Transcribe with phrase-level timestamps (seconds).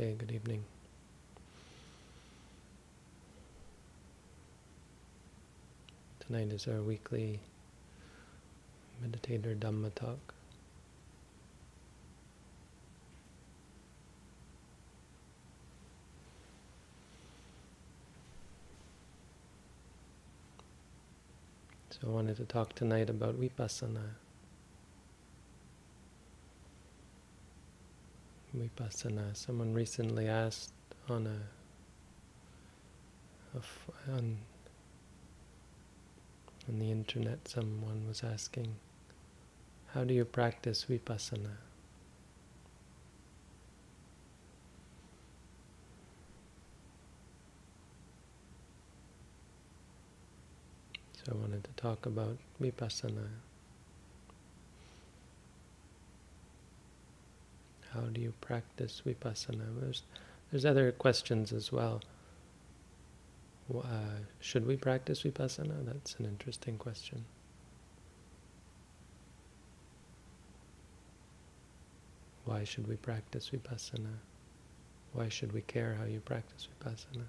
[0.00, 0.64] Okay, good evening.
[6.20, 7.38] Tonight is our weekly
[9.04, 10.32] meditator Dhamma talk.
[21.90, 24.14] So I wanted to talk tonight about vipassana.
[28.56, 29.30] Vipassana.
[29.30, 30.72] Uh, someone recently asked
[31.08, 31.40] on a,
[33.58, 33.62] a
[34.12, 34.38] on
[36.68, 37.46] on the internet.
[37.48, 38.74] Someone was asking,
[39.94, 41.56] "How do you practice vipassana?"
[51.12, 53.28] So I wanted to talk about vipassana.
[57.94, 59.64] How do you practice vipassana?
[59.80, 60.02] There's,
[60.50, 62.00] there's other questions as well.
[63.74, 65.84] Uh, should we practice vipassana?
[65.84, 67.24] That's an interesting question.
[72.44, 74.14] Why should we practice vipassana?
[75.12, 77.24] Why should we care how you practice vipassana?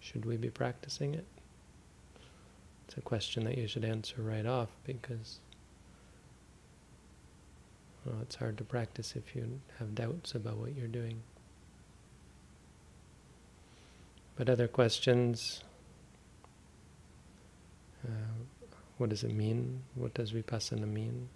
[0.00, 1.26] Should we be practicing it?
[2.86, 5.38] It's a question that you should answer right off because
[8.04, 11.22] well, it's hard to practice if you have doubts about what you're doing.
[14.36, 15.62] But other questions,
[18.06, 18.44] uh,
[18.96, 19.82] what does it mean?
[19.94, 21.28] What does vipassana mean?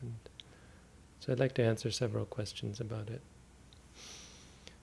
[0.00, 0.14] And
[1.18, 3.20] so I'd like to answer several questions about it.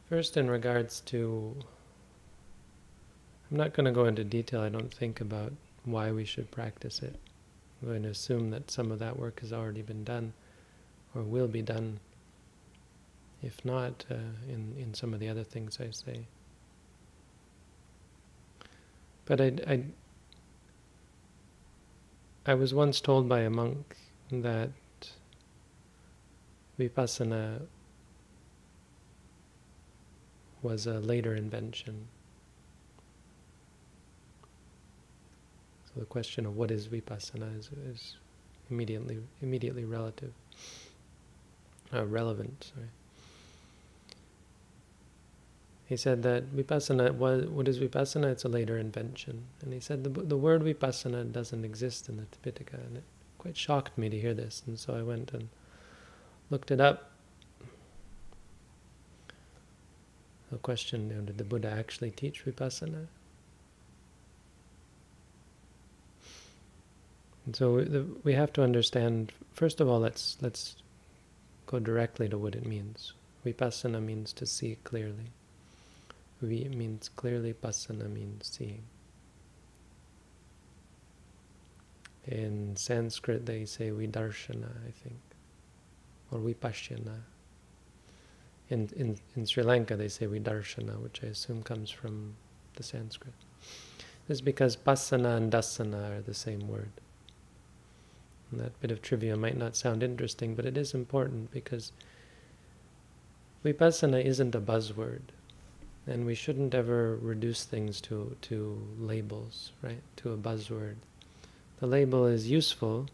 [0.10, 1.56] First, in regards to
[3.52, 7.02] I'm not going to go into detail, I don't think, about why we should practice
[7.02, 7.16] it.
[7.82, 10.34] I'm going to assume that some of that work has already been done
[11.16, 12.00] or will be done,
[13.42, 14.16] if not uh,
[14.48, 16.28] in, in some of the other things I say.
[19.26, 19.84] But I, I,
[22.46, 23.96] I was once told by a monk
[24.32, 24.72] that
[26.80, 27.62] vipassana
[30.62, 32.08] was a later invention
[35.94, 38.18] So the question of what is vipassana is, is
[38.70, 40.34] immediately immediately relative,
[41.94, 42.72] uh, relevant.
[42.74, 42.88] Sorry.
[45.90, 48.32] He said that vipassana was what is vipassana?
[48.32, 52.24] It's a later invention, and he said the the word vipassana doesn't exist in the
[52.24, 53.04] Tipitaka, and it
[53.40, 55.50] quite shocked me to hear this, and so I went and
[56.52, 57.10] looked it up.
[60.52, 63.08] The question: you know, Did the Buddha actually teach vipassana?
[67.48, 69.32] And so we have to understand.
[69.54, 70.76] First of all, let's let's
[71.70, 73.14] go directly to what it means.
[73.46, 75.32] Vipassana means to see clearly.
[76.42, 77.54] Vi means clearly.
[77.54, 78.84] Passana means seeing.
[82.26, 85.20] In Sanskrit, they say vidarshana, I think,
[86.32, 87.20] or vipassana.
[88.70, 92.36] In, in, in Sri Lanka, they say vidarshana, which I assume comes from
[92.76, 93.34] the Sanskrit.
[94.28, 96.92] This is because pasana and dasana are the same word.
[98.52, 101.92] That bit of trivia might not sound interesting, but it is important because
[103.64, 105.22] vipassana isn't a buzzword.
[106.08, 110.02] And we shouldn't ever reduce things to, to labels, right?
[110.18, 110.96] To a buzzword.
[111.80, 113.08] The label is useful,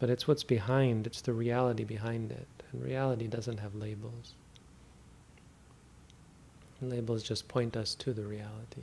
[0.00, 2.48] but it's what's behind, it's the reality behind it.
[2.72, 4.34] And reality doesn't have labels.
[6.82, 8.82] Labels just point us to the reality.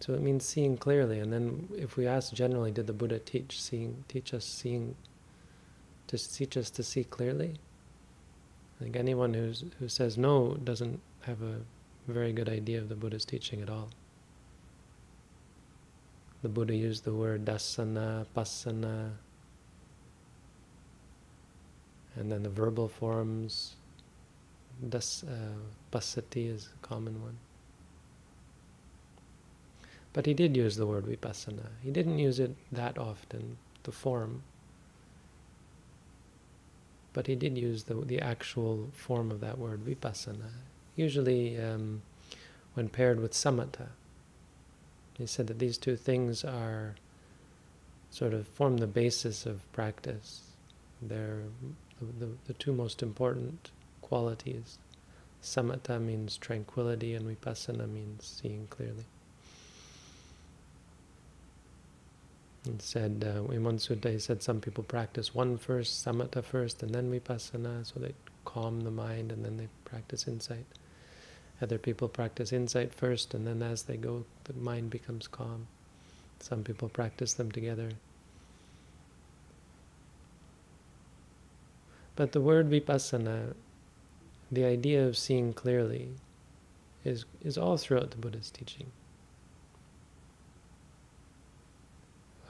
[0.00, 1.18] So it means seeing clearly.
[1.20, 4.94] And then if we ask generally, did the Buddha teach seeing, teach us seeing,
[6.08, 7.54] to teach us to see clearly?
[8.78, 11.60] I think anyone who's, who says no doesn't have a
[12.06, 13.88] very good idea of the Buddha's teaching at all.
[16.42, 19.12] The Buddha used the word dasana, pasana,
[22.14, 23.76] and then the verbal forms,
[24.88, 25.56] das, uh,
[25.90, 27.36] pasati is a common one.
[30.16, 31.66] But he did use the word vipassana.
[31.82, 34.44] He didn't use it that often, the form.
[37.12, 40.52] But he did use the, the actual form of that word, vipassana.
[40.96, 42.00] Usually um,
[42.72, 43.88] when paired with samatha.
[45.18, 46.94] He said that these two things are
[48.08, 50.44] sort of form the basis of practice.
[51.02, 51.42] They're
[52.00, 53.70] the, the, the two most important
[54.00, 54.78] qualities.
[55.42, 59.04] Samatha means tranquility and vipassana means seeing clearly.
[62.66, 66.82] And said uh, in one sutta, he said some people practice one first, samatha first,
[66.82, 68.14] and then vipassana, so they
[68.44, 70.66] calm the mind, and then they practice insight.
[71.62, 75.68] Other people practice insight first, and then as they go, the mind becomes calm.
[76.40, 77.90] Some people practice them together.
[82.14, 83.54] But the word vipassana,
[84.50, 86.08] the idea of seeing clearly,
[87.04, 88.90] is, is all throughout the Buddha's teaching.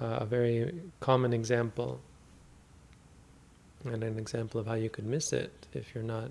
[0.00, 2.00] Uh, a very common example,
[3.84, 6.30] and an example of how you could miss it if you're not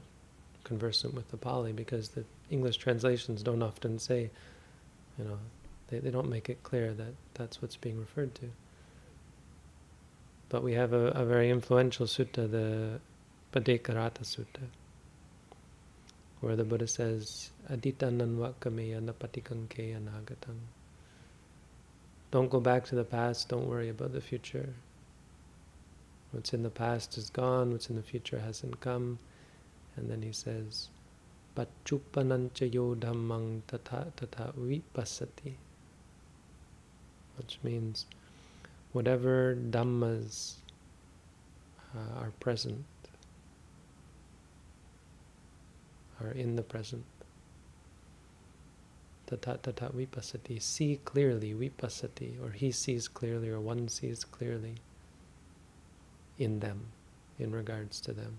[0.64, 4.30] conversant with the Pali, because the English translations don't often say,
[5.18, 5.40] you know,
[5.88, 8.52] they, they don't make it clear that that's what's being referred to.
[10.50, 13.00] But we have a, a very influential sutta, the
[13.52, 14.68] Bhaddekaratta Sutta,
[16.42, 20.58] where the Buddha says, Aditananvakameya napatikankeya nagatam.
[22.36, 24.74] Don't go back to the past, don't worry about the future.
[26.32, 29.20] What's in the past is gone, what's in the future hasn't come.
[29.96, 30.90] And then he says,
[31.56, 35.54] Pachupanancha yo dhammang tata tata vipassati
[37.38, 38.06] which means
[38.92, 40.56] whatever dhammas
[41.96, 42.84] uh, are present,
[46.22, 47.06] are in the present.
[49.28, 54.76] Tata tata vipassati, see clearly, vipassati, or he sees clearly, or one sees clearly
[56.38, 56.86] in them,
[57.40, 58.38] in regards to them.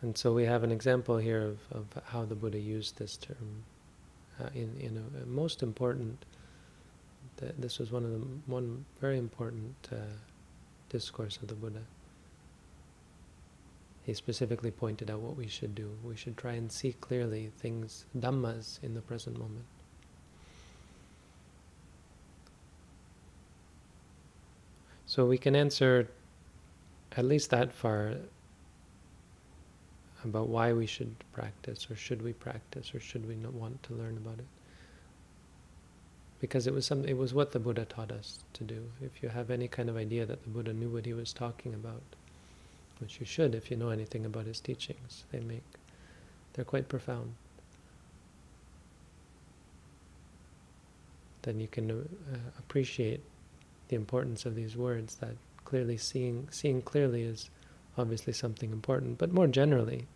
[0.00, 3.64] And so we have an example here of, of how the Buddha used this term
[4.40, 6.24] uh, in, in a, a, most important,
[7.38, 9.96] th this was one of the, one very important uh,
[10.88, 11.84] discourse of the Buddha.
[14.04, 15.88] He specifically pointed out what we should do.
[16.02, 19.66] We should try and see clearly things, dhammas, in the present moment.
[25.04, 26.08] So we can answer
[27.16, 28.14] at least that far
[30.24, 33.94] about why we should practice, or should we practice, or should we not want to
[33.94, 34.57] learn about it.
[36.40, 38.84] Because it was some, it was what the Buddha taught us to do.
[39.00, 41.74] If you have any kind of idea that the Buddha knew what he was talking
[41.74, 42.02] about,
[43.00, 45.64] which you should if you know anything about his teachings, they make,
[46.52, 47.34] they're quite profound.
[51.42, 53.22] Then you can uh, appreciate
[53.88, 55.16] the importance of these words.
[55.16, 57.50] That clearly seeing, seeing clearly is
[57.96, 60.06] obviously something important, but more generally,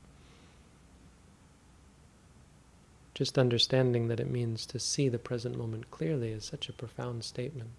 [3.15, 7.25] just understanding that it means to see the present moment clearly is such a profound
[7.25, 7.71] statement.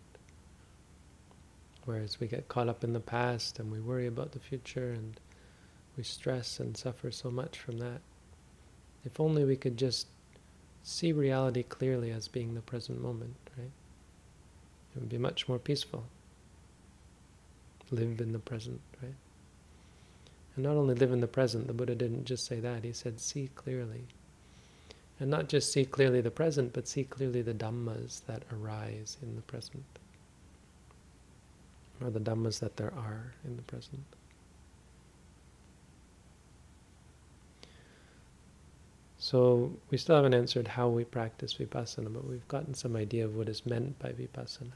[1.85, 5.19] Whereas we get caught up in the past and we worry about the future and
[5.97, 8.01] we stress and suffer so much from that.
[9.05, 10.07] If only we could just
[10.83, 13.71] see reality clearly as being the present moment, right?
[14.95, 16.05] It would be much more peaceful.
[17.91, 19.15] Live in the present, right?
[20.55, 23.19] And not only live in the present, the Buddha didn't just say that, he said,
[23.19, 24.05] see clearly.
[25.19, 29.35] And not just see clearly the present, but see clearly the dhammas that arise in
[29.35, 29.83] the present.
[32.01, 34.03] Or the dhammas that there are in the present.
[39.23, 43.37] So we still haven't answered how we practice vipassana, but we've gotten some idea of
[43.37, 44.73] what is meant by vipassana.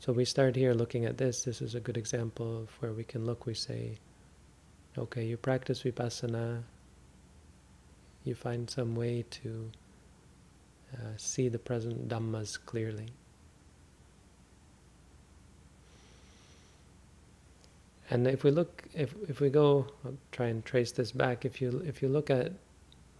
[0.00, 1.42] So we start here looking at this.
[1.42, 3.44] This is a good example of where we can look.
[3.44, 3.98] We say,
[4.96, 6.62] okay, you practice vipassana,
[8.24, 9.70] you find some way to
[10.94, 13.08] uh, see the present dhammas clearly.
[18.08, 21.44] And if we look, if if we go, I'll try and trace this back.
[21.44, 22.52] If you if you look at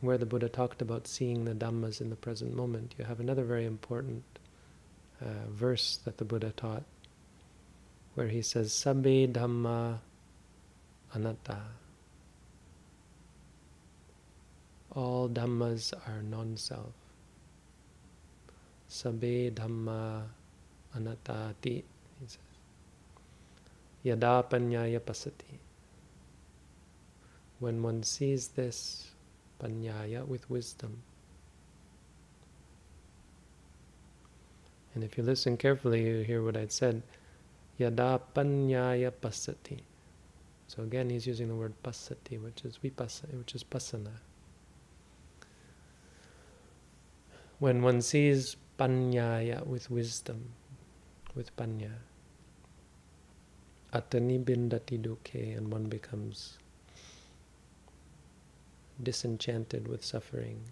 [0.00, 3.44] where the Buddha talked about seeing the dhammas in the present moment, you have another
[3.44, 4.24] very important
[5.20, 6.84] uh, verse that the Buddha taught,
[8.14, 9.98] where he says, Sabbe Dhamma
[11.14, 11.58] Anatta.
[14.92, 16.92] All Dhammas are non self.
[18.88, 20.24] Sabbe Dhamma
[20.96, 22.38] Anattati, he says.
[24.02, 25.58] Yada Panyaya Pasati.
[27.58, 29.10] When one sees this
[29.62, 31.02] Panyaya with wisdom,
[34.94, 37.02] And if you listen carefully, you hear what I said.
[37.78, 39.80] Yada panyaya pasati.
[40.66, 44.12] So again, he's using the word pasati, which is vipassana, which is pasana.
[47.58, 50.52] When one sees panyaya, with wisdom,
[51.34, 51.92] with panya.
[53.92, 56.58] Atani bindati duke, and one becomes
[59.02, 60.62] disenchanted with suffering.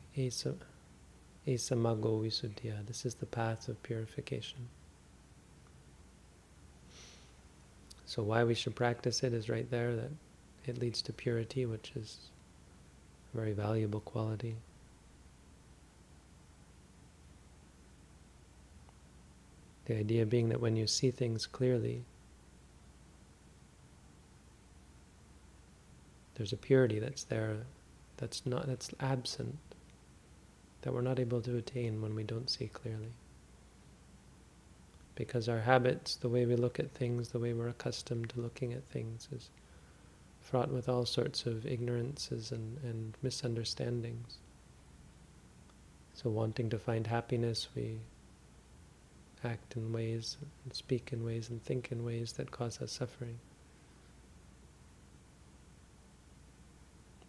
[1.49, 2.87] Esamago visuddhya.
[2.87, 4.69] This is the path of purification.
[8.07, 10.11] So why we should practice it is right there, that
[10.67, 12.19] it leads to purity, which is
[13.33, 14.57] a very valuable quality.
[19.87, 22.03] The idea being that when you see things clearly,
[26.35, 27.57] there's a purity that's there,
[28.19, 29.57] that's not that's absent,
[30.83, 33.13] that we're not able to attain when we don't see clearly.
[35.15, 38.73] Because our habits, the way we look at things, the way we're accustomed to looking
[38.73, 39.51] at things is
[40.41, 44.39] fraught with all sorts of ignorances and, and misunderstandings.
[46.15, 47.99] So wanting to find happiness, we
[49.45, 53.39] act in ways, and speak in ways, and think in ways that cause us suffering.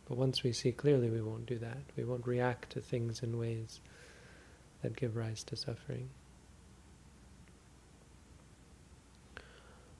[0.09, 1.77] But once we see clearly, we won't do that.
[1.95, 3.79] We won't react to things in ways
[4.81, 6.09] that give rise to suffering.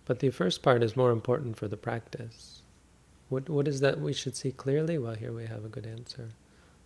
[0.06, 2.64] But the first part is more important for the practice.
[3.30, 4.98] What, what is that we should see clearly?
[4.98, 6.30] Well, here we have a good answer.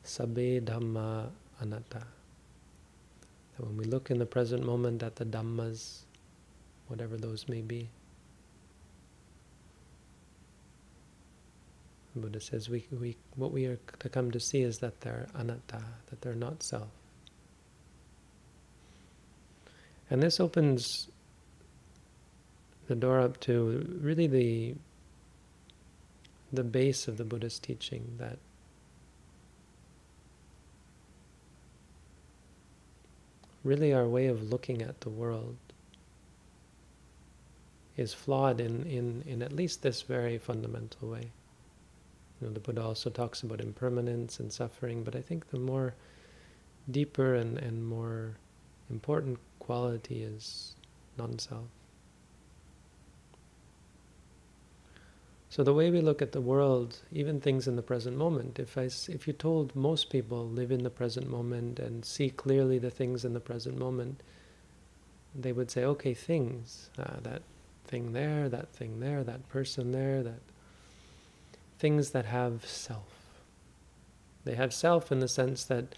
[0.04, 1.30] Sabbe Dhamma
[1.62, 2.04] Anatta
[3.58, 6.02] that when we look in the present moment at the Dhammas,
[6.88, 7.90] whatever those may be,
[12.16, 15.84] Buddha says we, we, what we are to come to see is that they're anatta,
[16.10, 16.90] that they're not self.
[20.10, 21.08] And this opens
[22.88, 24.76] the door up to really the
[26.52, 28.38] the base of the Buddha's teaching that
[33.64, 35.56] really our way of looking at the world
[37.98, 41.32] is flawed in, in, in at least this very fundamental way.
[42.44, 45.96] You know, the Buddha also talks about impermanence and suffering, but I think the more
[46.92, 48.36] deeper and, and more
[48.90, 50.76] important quality is
[51.18, 51.64] non-self.
[55.50, 58.78] So the way we look at the world, even things in the present moment, if
[58.78, 62.92] I, if you told most people live in the present moment and see clearly the
[62.92, 64.22] things in the present moment,
[65.34, 67.44] they would say, okay, things, uh, that
[67.86, 70.42] thing there, that thing there, that person there, that
[71.84, 73.12] things that have self.
[74.46, 75.96] They have self in the sense that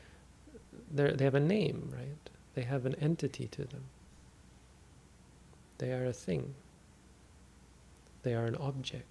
[0.92, 2.30] they have a name, right?
[2.56, 3.84] They have an entity to them.
[5.78, 6.56] They are a thing.
[8.24, 9.06] They are an object.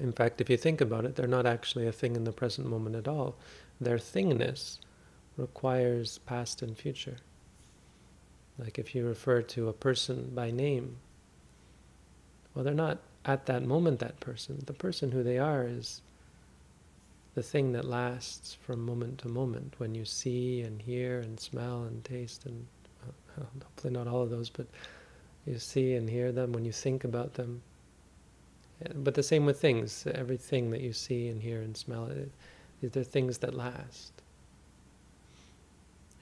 [0.00, 2.66] In fact, if you think about it, they're not actually a thing in the present
[2.66, 3.36] moment at all.
[3.80, 4.80] Their thingness
[5.36, 7.18] requires past and future.
[8.58, 10.96] Like if you refer to a person by name,
[12.52, 14.62] well, they're not at that moment that person.
[14.66, 16.00] The person who they are is
[17.34, 21.84] the thing that lasts from moment to moment when you see and hear and smell
[21.84, 22.66] and taste and
[23.06, 24.66] uh, hopefully not all of those, but
[25.46, 27.62] you see and hear them when you think about them.
[28.94, 30.06] But the same with things.
[30.14, 32.30] Everything that you see and hear and smell, it,
[32.82, 34.12] they're things that last.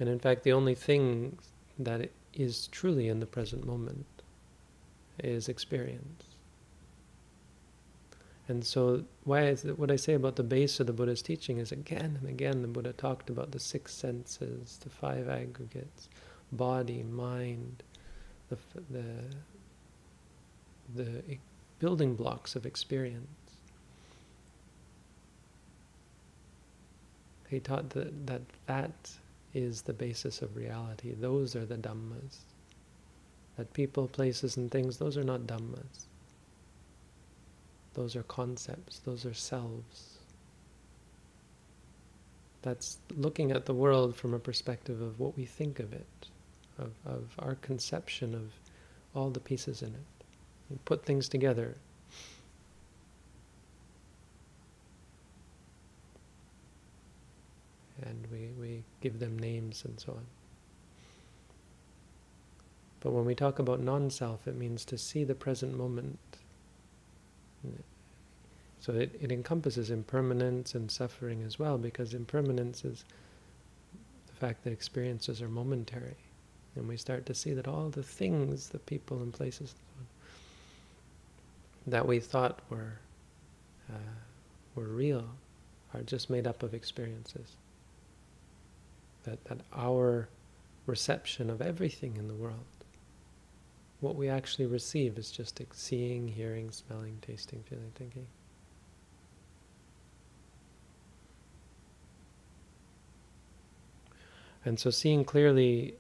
[0.01, 1.39] And in fact, the only thing
[1.79, 4.07] that is truly in the present moment
[5.23, 6.28] is experience.
[8.49, 11.59] And so, why is it, what I say about the base of the Buddha's teaching
[11.59, 16.09] is again and again the Buddha talked about the six senses, the five aggregates,
[16.51, 17.83] body, mind,
[18.49, 18.57] the
[18.91, 19.05] the
[20.97, 21.39] the
[21.79, 23.27] building blocks of experience.
[27.51, 29.11] He taught that, that that
[29.55, 31.15] is the basis of reality.
[31.15, 32.45] Those are the Dhammas.
[33.57, 36.08] That people, places, and things, those are not Dhammas.
[37.99, 40.19] Those are concepts, those are selves.
[42.63, 46.29] That's looking at the world from a perspective of what we think of it,
[46.79, 48.53] of, of our conception of
[49.17, 50.25] all the pieces in it.
[50.71, 51.75] We put things together.
[58.03, 60.27] And we, we give them names and so on.
[63.01, 66.21] But when we talk about non-self, it means to see the present moment.
[68.81, 73.05] So it, it encompasses impermanence and suffering as well, because impermanence is
[74.29, 76.17] the fact that experiences are momentary.
[76.77, 79.75] And we start to see that all the things, the people and places,
[81.87, 82.99] that we thought were
[83.91, 83.95] uh,
[84.75, 85.25] were real
[85.95, 87.57] are just made up of experiences.
[89.25, 90.29] that, that our
[90.87, 92.65] reception of everything in the world,
[94.01, 98.27] what we actually receive is just seeing, hearing, smelling, tasting, feeling, thinking.
[104.69, 105.95] And so seeing clearly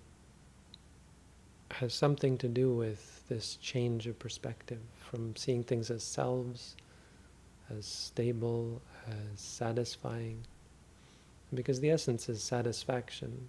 [1.70, 6.76] has something to do with this change of perspective from seeing things as selves,
[7.70, 10.44] as stable, as satisfying.
[11.54, 13.48] Because the essence is satisfaction.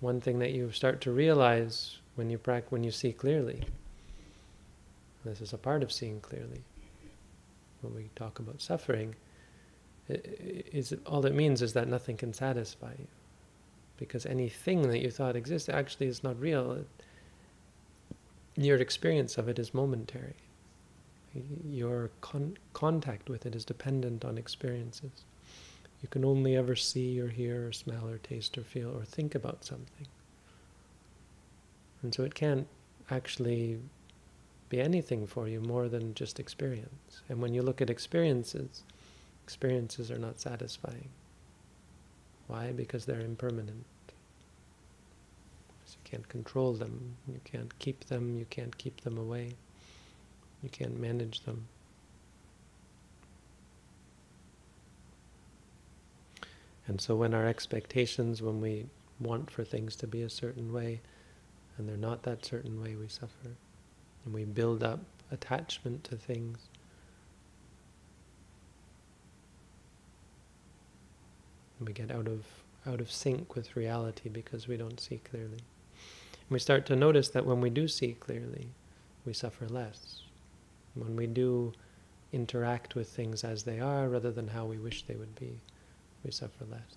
[0.00, 3.64] One thing that you start to realize when you practice, when you see clearly,
[5.22, 6.62] this is a part of seeing clearly.
[7.82, 9.16] When we talk about suffering,
[10.08, 13.06] is all it means is that nothing can satisfy you,
[13.98, 16.84] because anything that you thought existed actually is not real.
[18.56, 20.36] Your experience of it is momentary.
[21.68, 25.24] Your con contact with it is dependent on experiences.
[26.02, 29.34] You can only ever see or hear or smell or taste or feel or think
[29.34, 30.06] about something.
[32.02, 32.66] And so it can't
[33.10, 33.78] actually
[34.68, 37.22] be anything for you more than just experience.
[37.28, 38.82] And when you look at experiences,
[39.46, 41.08] experiences are not satisfying.
[42.48, 42.72] Why?
[42.72, 43.84] Because they're impermanent.
[45.88, 49.52] You can't control them, you can't keep them, you can't keep them away,
[50.64, 51.68] you can't manage them.
[56.88, 58.86] And so when our expectations, when we
[59.20, 61.00] want for things to be a certain way,
[61.78, 63.54] and they're not that certain way, we suffer.
[64.24, 65.00] And we build up
[65.30, 66.58] attachment to things.
[71.80, 72.44] We get out of
[72.86, 75.58] out of sync with reality because we don't see clearly.
[75.58, 78.68] And we start to notice that when we do see clearly,
[79.24, 80.22] we suffer less.
[80.94, 81.72] When we do
[82.32, 85.58] interact with things as they are rather than how we wish they would be,
[86.24, 86.96] we suffer less.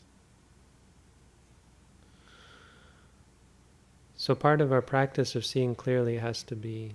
[4.15, 6.93] So part of our practice of seeing clearly has to be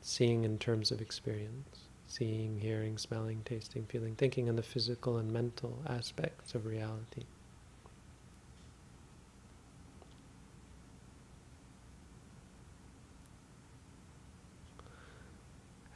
[0.00, 1.83] seeing in terms of experience.
[2.06, 7.24] Seeing, hearing, smelling, tasting, feeling, thinking in the physical and mental aspects of reality.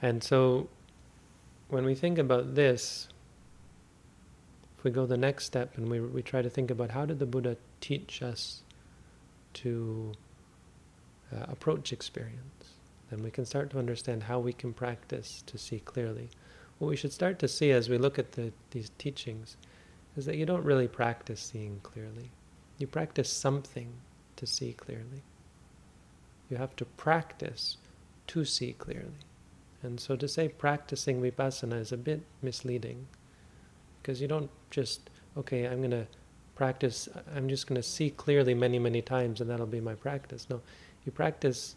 [0.00, 0.68] And so
[1.68, 3.08] when we think about this,
[4.76, 7.18] if we go the next step and we, we try to think about how did
[7.18, 8.62] the Buddha teach us
[9.54, 10.12] to
[11.32, 12.57] uh, approach experience,
[13.10, 16.28] then we can start to understand how we can practice to see clearly.
[16.78, 19.56] What we should start to see as we look at the, these teachings
[20.16, 22.30] is that you don't really practice seeing clearly.
[22.78, 23.88] You practice something
[24.36, 25.22] to see clearly.
[26.50, 27.76] You have to practice
[28.28, 29.24] to see clearly.
[29.82, 33.06] And so to say practicing vipassana is a bit misleading
[34.02, 36.06] because you don't just, okay, I'm going to
[36.54, 40.46] practice, I'm just going to see clearly many, many times and that'll be my practice.
[40.50, 40.60] No,
[41.04, 41.76] you practice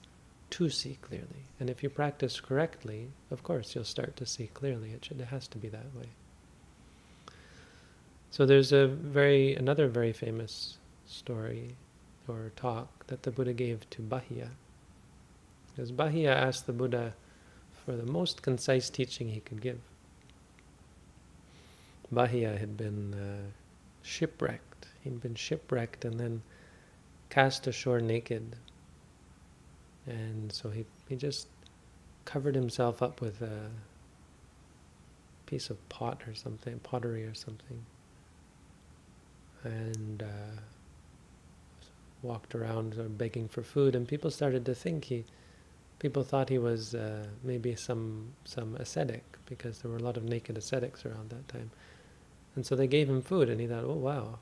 [0.51, 1.45] to see clearly.
[1.59, 4.91] And if you practice correctly, of course, you'll start to see clearly.
[4.91, 6.07] It, should, it has to be that way.
[8.29, 11.75] So there's a very another very famous story
[12.27, 14.49] or talk that the Buddha gave to Bahia.
[15.75, 17.13] Because Bahia asked the Buddha
[17.85, 19.79] for the most concise teaching he could give.
[22.11, 23.49] Bahia had been uh,
[24.01, 24.87] shipwrecked.
[25.03, 26.41] He'd been shipwrecked and then
[27.29, 28.55] cast ashore naked.
[30.07, 31.47] And so he, he just
[32.25, 33.69] covered himself up with a
[35.45, 37.85] piece of pot or something, pottery or something,
[39.63, 40.61] and uh,
[42.21, 43.95] walked around sort of begging for food.
[43.95, 45.25] And people started to think he,
[45.99, 50.23] people thought he was uh, maybe some some ascetic because there were a lot of
[50.23, 51.69] naked ascetics around that time.
[52.55, 54.39] And so they gave him food, and he thought, oh, wow,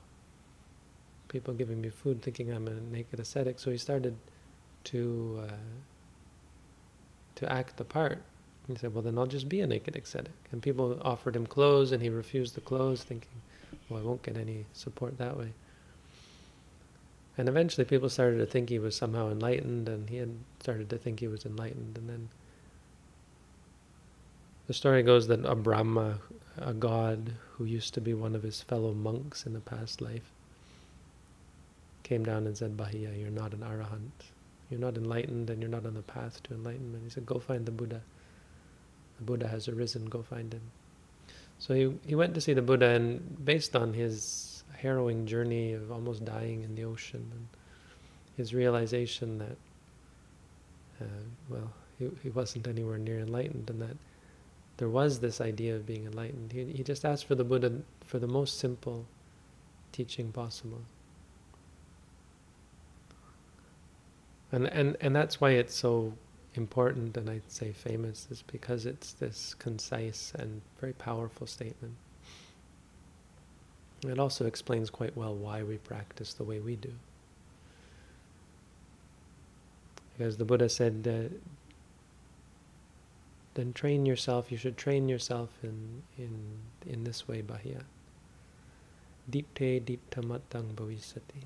[1.28, 3.58] people giving me food thinking I'm a naked ascetic.
[3.60, 4.16] So he started
[4.84, 5.54] to uh,
[7.36, 8.22] to act the part.
[8.68, 10.32] He said, well, then I'll just be a naked ascetic.
[10.52, 13.42] And people offered him clothes, and he refused the clothes, thinking,
[13.88, 15.52] well, I won't get any support that way.
[17.36, 20.98] And eventually people started to think he was somehow enlightened, and he had started to
[20.98, 22.28] think he was enlightened, and then
[24.66, 26.18] the story goes that a Brahma,
[26.58, 30.30] a god who used to be one of his fellow monks in a past life,
[32.04, 34.30] came down and said, Bahia, you're not an arahant.
[34.70, 37.02] You're not enlightened and you're not on the path to enlightenment.
[37.04, 38.00] He said, go find the Buddha.
[39.18, 40.62] The Buddha has arisen, go find him.
[41.58, 45.90] So he, he went to see the Buddha and based on his harrowing journey of
[45.92, 47.48] almost dying in the ocean and
[48.36, 49.56] his realization that,
[51.02, 53.96] uh, well, he, he wasn't anywhere near enlightened and that
[54.78, 56.52] there was this idea of being enlightened.
[56.52, 57.72] He, he just asked for the Buddha
[58.06, 59.04] for the most simple
[59.92, 60.80] teaching possible.
[64.52, 66.14] And, and, and that's why it's so
[66.54, 71.94] important and I'd say famous is because it's this concise and very powerful statement.
[74.06, 76.92] It also explains quite well why we practice the way we do.
[80.16, 81.30] Because the Buddha said that
[83.54, 87.82] then train yourself, you should train yourself in in in this way, Bahya.
[89.30, 91.44] Dipte diptamatang bhavisati.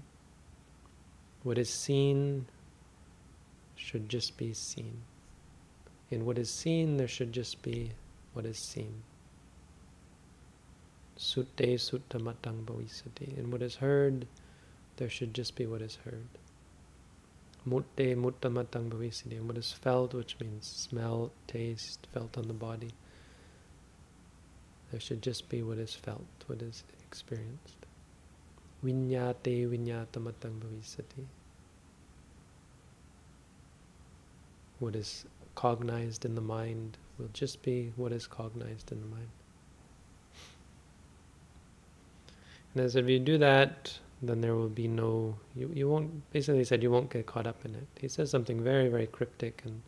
[1.42, 2.46] What is seen
[3.76, 5.02] should just be seen.
[6.10, 7.92] In what is seen, there should just be
[8.32, 9.02] what is seen.
[11.18, 13.38] Sutte suttamatang bhavisati.
[13.38, 14.26] In what is heard,
[14.96, 16.26] there should just be what is heard.
[17.66, 19.32] Mutte muttamatang bhavisati.
[19.32, 22.90] In what is felt, which means smell, taste, felt on the body,
[24.90, 27.86] there should just be what is felt, what is experienced.
[28.84, 31.24] Vinyate vinyatamatang bhavisati.
[34.78, 39.28] What is cognized in the mind will just be what is cognized in the mind.
[42.74, 46.64] And as if you do that, then there will be no, you, you won't, basically
[46.64, 47.86] said you won't get caught up in it.
[48.00, 49.80] He says something very, very cryptic and,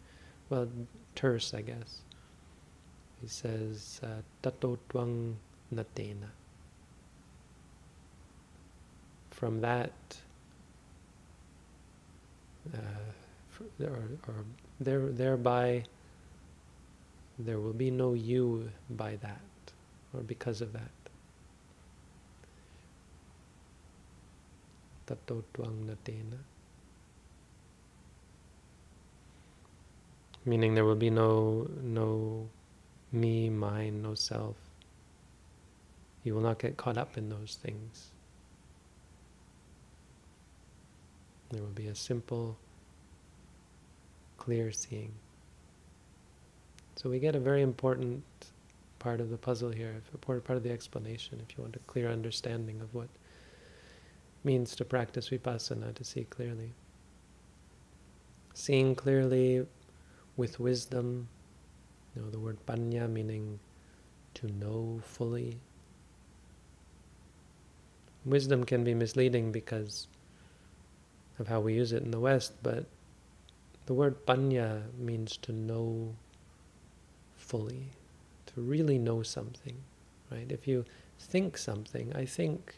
[0.51, 0.69] well,
[1.15, 2.03] terse, I guess.
[3.21, 5.37] He says, uh, tato twang
[5.75, 6.29] natena.
[9.31, 9.93] From that,
[12.73, 14.45] uh, or, or
[14.81, 15.85] there, thereby
[17.39, 19.41] there will be no you by that
[20.15, 20.91] or because of that.
[25.07, 25.97] Tato twang.
[30.45, 32.49] Meaning there will be no no
[33.13, 34.57] me, mine, no self.
[36.25, 38.11] You will not get caught up in those things.
[41.51, 42.59] There will be a simple
[44.47, 45.13] clear seeing.
[46.95, 48.23] So we get a very important
[49.01, 51.81] part of the puzzle here, a important part of the explanation, if you want a
[51.81, 53.09] clear understanding of what
[54.45, 56.71] means to practice vipassana, to see clearly.
[58.55, 59.67] Seeing clearly
[60.37, 61.27] with wisdom,
[62.15, 63.59] you know, the word panya meaning
[64.35, 65.59] to know fully.
[68.25, 70.07] Wisdom can be misleading because
[71.41, 72.87] of how we use it in the West, but
[73.87, 76.15] the word panya means to know
[77.37, 77.87] fully,
[78.47, 79.77] to really know something,
[80.31, 80.51] right?
[80.51, 80.85] If you
[81.19, 82.75] think something, I think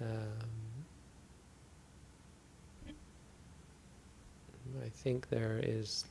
[0.00, 0.48] um,
[4.82, 6.06] I think there is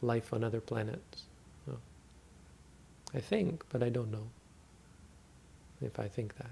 [0.00, 1.24] life on other planets.
[1.70, 1.78] Oh.
[3.14, 4.28] I think, but I don't know
[5.82, 6.50] if I think that.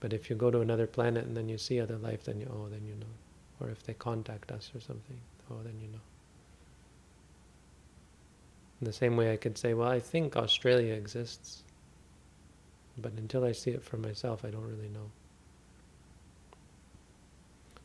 [0.00, 2.50] But if you go to another planet and then you see other life, then you,
[2.50, 3.14] oh, then you know
[3.60, 5.20] or if they contact us or something,
[5.50, 6.00] oh, then you know.
[8.80, 11.62] In the same way I could say, well, I think Australia exists,
[12.96, 15.10] but until I see it for myself, I don't really know.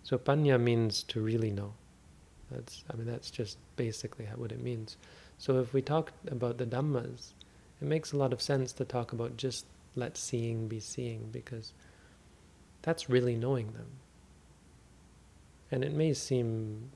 [0.03, 1.73] So panya means to really know.
[2.51, 4.97] That's, I mean, that's just basically what it means.
[5.37, 7.33] So if we talk about the Dhammas,
[7.81, 11.73] it makes a lot of sense to talk about just let seeing be seeing, because
[12.83, 13.87] that's really knowing them.
[15.71, 16.91] And it may seem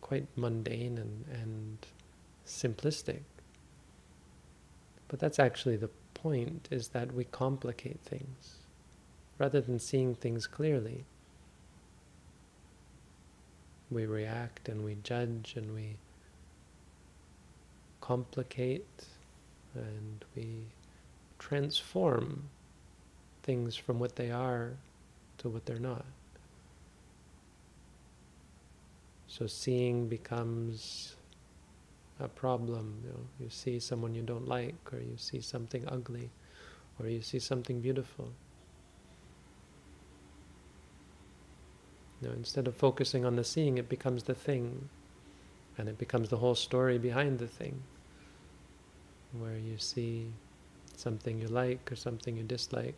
[0.00, 1.78] quite mundane and, and
[2.46, 3.22] simplistic,
[5.08, 8.56] but that's actually the point, is that we complicate things
[9.38, 11.04] rather than seeing things clearly.
[13.90, 15.96] We react and we judge and we
[18.00, 19.06] complicate
[19.74, 20.66] and we
[21.38, 22.44] transform
[23.42, 24.72] things from what they are
[25.38, 26.04] to what they're not.
[29.36, 31.16] So seeing becomes
[32.20, 33.02] a problem.
[33.02, 36.30] You, know, you see someone you don't like, or you see something ugly,
[37.00, 38.30] or you see something beautiful.
[42.22, 44.88] Know, instead of focusing on the seeing, it becomes the thing,
[45.78, 47.82] and it becomes the whole story behind the thing,
[49.32, 50.28] where you see
[50.96, 52.94] something you like or something you dislike,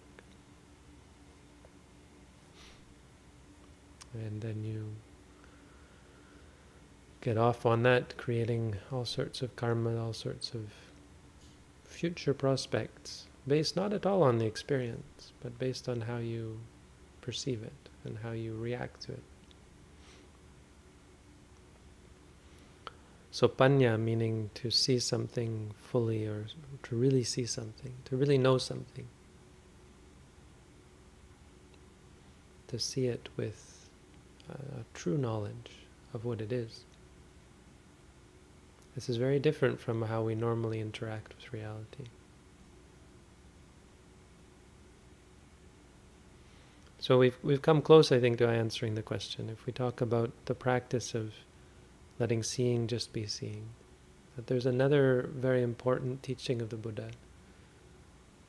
[4.13, 4.85] and then you
[7.27, 10.71] get off on that, creating all sorts of karma, all sorts of
[11.83, 16.61] future prospects, based not at all on the experience, but based on how you
[17.23, 19.25] perceive it and how you react to it.
[23.33, 26.47] So panya meaning to see something fully or
[26.85, 29.09] to really see something, to really know something.
[32.69, 33.89] to see it with
[34.51, 35.71] a true knowledge
[36.13, 36.85] of what it is.
[38.97, 42.07] This is very different from how we normally interact with reality.
[46.99, 49.51] So we've we've come close, I think, to answering the question.
[49.51, 51.35] If we talk about the practice of
[52.19, 53.69] letting seeing just be seeing,
[54.35, 57.11] that there's another very important teaching of the Buddha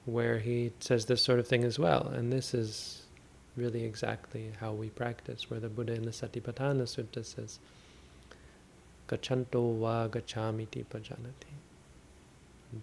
[0.06, 3.04] where he says this sort of thing as well, and this is
[3.58, 7.60] really exactly how we practice, where the Buddha in the Satipatthana Sutta says,
[9.08, 11.54] Gachanto va gachamiti pajanati.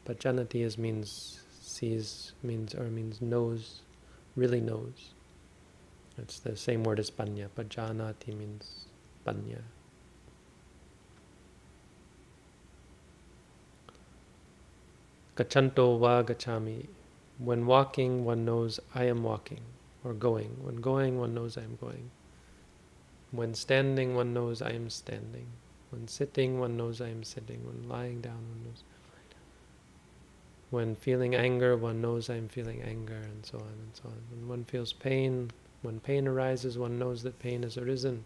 [0.07, 3.83] Pajanati is means sees, means or means knows,
[4.35, 5.13] really knows.
[6.17, 7.49] It's the same word as panya.
[7.55, 8.87] Pajanati means
[9.27, 9.61] panya.
[15.37, 16.87] Gachanto va gachami.
[17.39, 19.63] When walking, one knows I am walking
[20.05, 20.57] or going.
[20.63, 22.11] When going, one knows I am going.
[23.33, 25.49] When standing, one knows I am standing.
[25.91, 27.65] When sitting, one knows I am sitting.
[27.65, 28.83] When lying down, one knows
[30.71, 34.17] When feeling anger, one knows I am feeling anger, and so on and so on.
[34.31, 35.51] When one feels pain,
[35.83, 38.25] when pain arises, one knows that pain has arisen,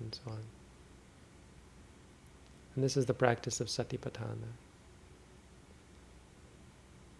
[0.00, 0.42] and so on.
[2.74, 4.52] And this is the practice of satipatthana.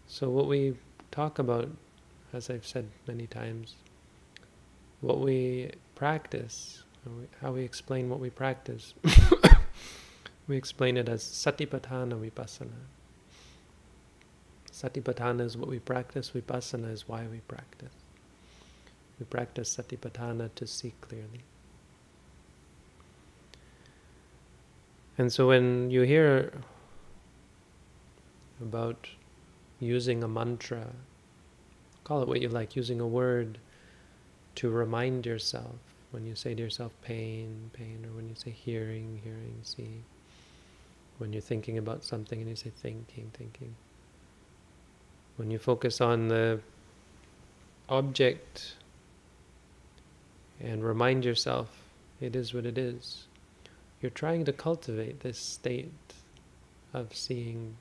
[0.07, 0.75] So what we
[1.11, 1.69] talk about
[2.35, 3.77] as I've said many times,
[5.01, 6.83] what we practice,
[7.41, 8.95] how we explain what we practice,
[10.49, 12.71] we explain it as satipatthana vipassana.
[14.73, 17.93] Satipatthana is what we practice, vipassana is why we practice.
[19.19, 21.45] We practice satipatthana to see clearly.
[25.17, 26.53] And so when you hear
[28.61, 29.09] about
[29.79, 30.89] using a mantra
[32.05, 33.59] call it what you like, using a word
[34.57, 35.77] to remind yourself
[36.15, 40.05] when you say to yourself pain, pain, or when you say hearing, hearing, seeing.
[41.19, 43.75] When you're thinking about something and you say thinking, thinking.
[45.37, 46.61] When you focus on the
[47.89, 48.77] object
[50.61, 51.83] and remind yourself
[52.21, 53.27] it is what it is,
[54.01, 56.15] you're trying to cultivate this state
[56.93, 57.75] of seeing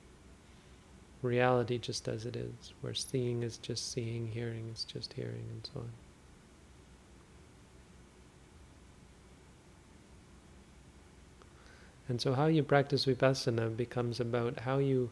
[1.22, 5.70] reality just as it is, where seeing is just seeing, hearing is just hearing, and
[5.72, 5.90] so on.
[12.08, 15.10] And so, how you practice vipassana becomes about how you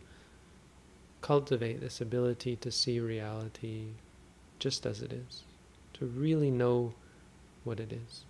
[1.23, 3.87] cultivate this ability to see reality
[4.59, 5.45] just as it is,
[5.95, 6.93] to really know
[7.65, 8.25] what it is.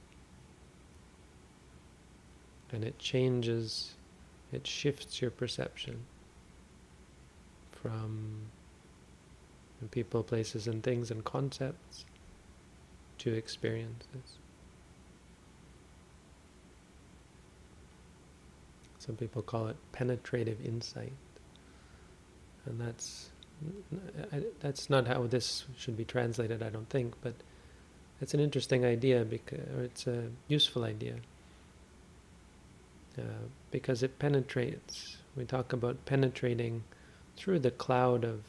[2.70, 3.94] And it changes,
[4.52, 6.04] it shifts your perception
[7.70, 8.46] from
[9.90, 12.04] people, places, and things and concepts
[13.18, 14.38] to experiences.
[19.04, 21.12] Some people call it penetrative insight,
[22.66, 23.30] and that's
[24.60, 27.34] that's not how this should be translated, I don't think, but
[28.20, 31.16] it's an interesting idea because or it's a useful idea
[33.18, 35.16] uh, because it penetrates.
[35.36, 36.84] We talk about penetrating
[37.36, 38.42] through the cloud of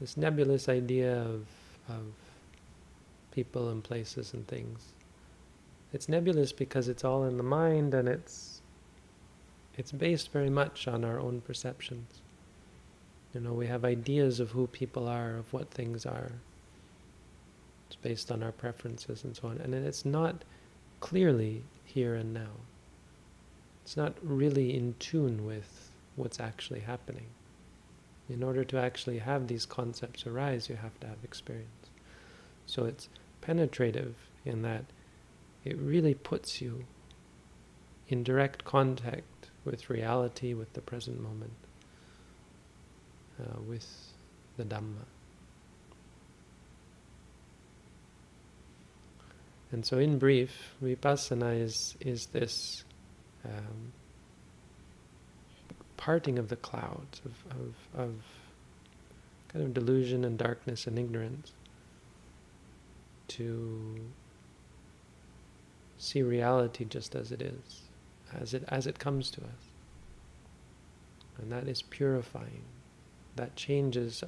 [0.00, 1.46] this nebulous idea of,
[1.90, 2.06] of
[3.30, 4.94] people and places and things.
[5.92, 8.53] It's nebulous because it's all in the mind and it's
[9.76, 12.20] it's based very much on our own perceptions.
[13.34, 16.32] You know, we have ideas of who people are, of what things are.
[17.88, 19.58] It's based on our preferences and so on.
[19.58, 20.44] And it's not
[21.00, 22.52] clearly here and now.
[23.82, 27.26] It's not really in tune with what's actually happening.
[28.28, 31.90] In order to actually have these concepts arise, you have to have experience.
[32.66, 33.08] So it's
[33.40, 34.84] penetrative in that
[35.64, 36.84] it really puts you
[38.08, 39.24] in direct contact
[39.64, 41.52] with reality, with the present moment,
[43.40, 43.86] uh, with
[44.56, 45.06] the Dhamma.
[49.72, 52.84] And so, in brief, vipassana is, is this
[53.44, 53.92] um,
[55.96, 58.14] parting of the clouds of, of, of
[59.48, 61.52] kind of delusion and darkness and ignorance
[63.28, 64.00] to
[65.98, 67.80] see reality just as it is,
[68.40, 69.64] as it as it comes to us.
[71.38, 72.64] And that is purifying.
[73.36, 74.22] That changes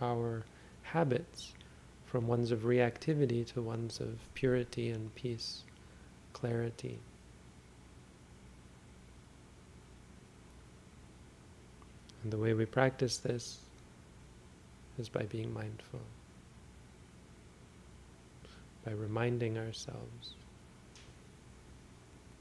[0.00, 0.44] our
[0.82, 1.52] habits
[2.06, 5.62] from ones of reactivity to ones of purity and peace,
[6.32, 6.98] clarity.
[12.22, 13.58] And the way we practice this
[14.98, 16.00] is by being mindful,
[18.84, 20.34] by reminding ourselves,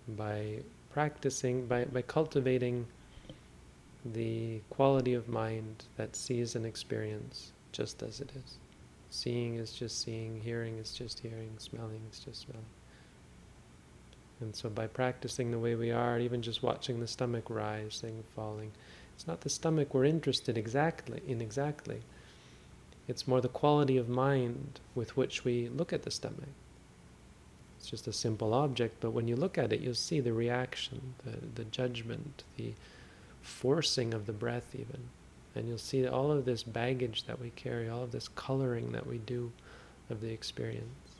[0.08, 0.60] by
[0.98, 2.84] practicing, by, by cultivating
[4.04, 8.58] the quality of mind that sees an experience just as it is.
[9.12, 12.66] Seeing is just seeing, hearing is just hearing, smelling is just smelling.
[14.40, 18.72] And so by practicing the way we are, even just watching the stomach rising, falling,
[19.14, 22.02] it's not the stomach we're interested exactly in exactly.
[23.08, 26.50] It's more the quality of mind with which we look at the stomach.
[27.88, 31.14] It's just a simple object, but when you look at it, you'll see the reaction,
[31.24, 32.74] the, the judgment, the
[33.42, 35.08] forcing of the breath even.
[35.56, 39.08] And you'll see all of this baggage that we carry, all of this coloring that
[39.08, 39.54] we do
[40.10, 41.16] of the experience.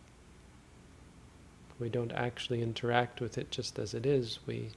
[1.80, 4.40] We don't actually interact with it just as it is.
[4.46, 4.72] We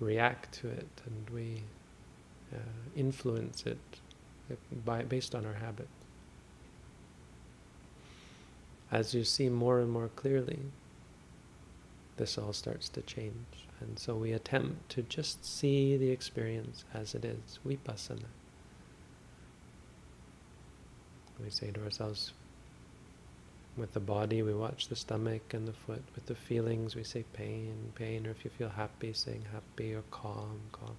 [0.00, 1.60] react to it and we
[2.50, 2.56] uh,
[2.96, 3.76] influence it
[4.86, 6.03] by, based on our habits.
[8.94, 10.60] As you see more and more clearly,
[12.16, 13.66] this all starts to change.
[13.80, 18.30] And so we attempt to just see the experience as it is, vipassana.
[21.42, 22.34] We say to ourselves,
[23.76, 26.04] with the body, we watch the stomach and the foot.
[26.14, 30.04] With the feelings, we say pain, pain, or if you feel happy, saying happy, or
[30.12, 30.94] calm, calm.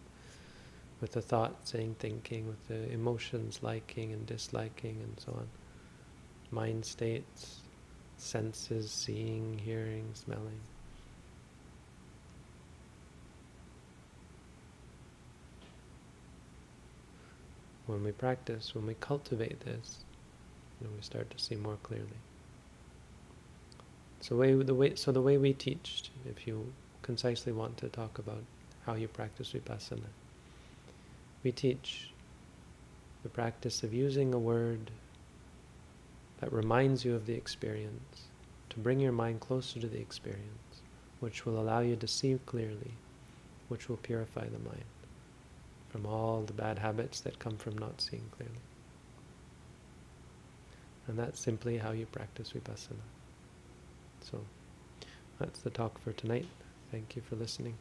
[1.00, 2.46] With the thought, saying thinking.
[2.46, 5.48] With the emotions, liking and disliking, and so on.
[6.52, 7.62] Mind states,
[8.18, 10.60] senses, seeing, hearing, smelling.
[17.86, 20.00] When we practice, when we cultivate this,
[20.82, 22.08] then we start to see more clearly.
[24.22, 26.74] So, way, the way, so the way we teach, if you
[27.04, 28.44] concisely want to talk about
[28.86, 30.10] how you practice vipassana,
[31.44, 32.10] we teach
[33.22, 34.90] the practice of using a word
[36.40, 38.24] that reminds you of the experience,
[38.70, 40.82] to bring your mind closer to the experience,
[41.20, 42.92] which will allow you to see clearly,
[43.70, 44.84] which will purify the mind
[45.90, 48.60] from all the bad habits that come from not seeing clearly.
[51.08, 53.06] And that's simply how you practice vipassana.
[54.22, 54.42] So
[55.40, 56.48] that's the talk for tonight.
[56.92, 57.76] Thank you for listening.